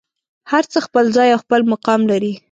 هر 0.51 0.63
څه 0.71 0.79
خپل 0.87 1.05
ځای 1.15 1.29
او 1.31 1.39
خپل 1.43 1.61
مقام 1.73 2.01
لري. 2.11 2.33